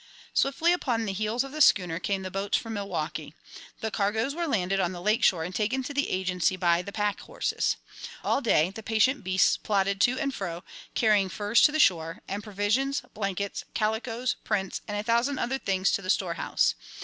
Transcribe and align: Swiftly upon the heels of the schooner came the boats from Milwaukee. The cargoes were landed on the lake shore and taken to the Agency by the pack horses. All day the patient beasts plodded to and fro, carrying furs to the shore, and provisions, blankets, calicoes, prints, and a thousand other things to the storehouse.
Swiftly 0.33 0.73
upon 0.73 1.05
the 1.05 1.13
heels 1.13 1.43
of 1.43 1.51
the 1.51 1.61
schooner 1.61 1.99
came 1.99 2.23
the 2.23 2.31
boats 2.31 2.57
from 2.57 2.73
Milwaukee. 2.73 3.35
The 3.81 3.91
cargoes 3.91 4.33
were 4.33 4.47
landed 4.47 4.79
on 4.79 4.93
the 4.93 4.99
lake 4.99 5.23
shore 5.23 5.43
and 5.43 5.53
taken 5.53 5.83
to 5.83 5.93
the 5.93 6.09
Agency 6.09 6.55
by 6.57 6.81
the 6.81 6.91
pack 6.91 7.19
horses. 7.19 7.77
All 8.23 8.41
day 8.41 8.71
the 8.71 8.81
patient 8.81 9.23
beasts 9.23 9.57
plodded 9.57 10.01
to 10.01 10.17
and 10.17 10.33
fro, 10.33 10.63
carrying 10.95 11.29
furs 11.29 11.61
to 11.61 11.71
the 11.71 11.77
shore, 11.79 12.23
and 12.27 12.43
provisions, 12.43 13.03
blankets, 13.13 13.63
calicoes, 13.75 14.37
prints, 14.43 14.81
and 14.87 14.97
a 14.97 15.03
thousand 15.03 15.37
other 15.37 15.59
things 15.59 15.91
to 15.91 16.01
the 16.01 16.09
storehouse. 16.09 16.73